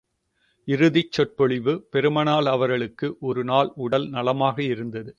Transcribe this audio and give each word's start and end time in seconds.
இறுதிச் 0.67 1.11
சொற்பொழிவு 1.11 1.73
பெருமானார் 1.91 2.47
அவர்களுக்கு 2.47 3.07
ஒரு 3.21 3.43
நாள் 3.43 3.69
உடல் 3.77 4.07
நலமாக 4.09 4.57
இருந்தது. 4.63 5.09